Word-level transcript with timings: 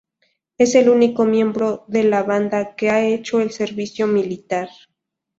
Es 0.57 0.73
el 0.73 0.89
único 0.89 1.25
miembro 1.25 1.83
de 1.87 2.03
la 2.03 2.23
banda 2.23 2.73
que 2.75 2.89
ha 2.89 3.05
hecho 3.05 3.39
el 3.39 3.51
servicio 3.51 4.07
militar. 4.07 4.67